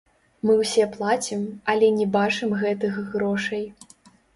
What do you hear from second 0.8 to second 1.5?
плацім,